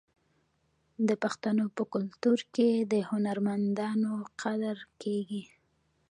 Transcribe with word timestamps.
د 1.07 1.09
پښتنو 1.23 1.65
په 1.75 1.83
کلتور 1.93 2.39
کې 2.55 2.69
د 2.91 2.93
هنرمندانو 3.09 4.13
قدر 4.41 4.77
کیږي. 5.01 5.43